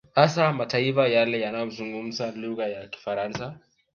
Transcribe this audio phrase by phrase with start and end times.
[0.15, 3.59] Hasa mataifa yale yanayozungumza lugha ya Kifaransa